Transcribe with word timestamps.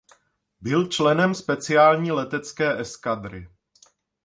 Byl 0.61 0.87
členem 0.87 1.35
speciální 1.35 2.11
letecké 2.11 2.79
eskadry. 2.79 3.47